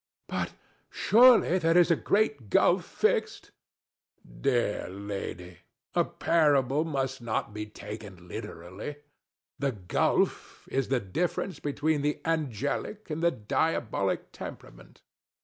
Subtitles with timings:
[0.29, 0.35] ANA.
[0.39, 0.53] But
[0.89, 3.51] surely there is a great gulf fixed.
[4.25, 4.39] THE DEVIL.
[4.41, 5.57] Dear lady:
[5.93, 8.95] a parable must not be taken literally.
[9.59, 15.03] The gulf is the difference between the angelic and the diabolic temperament.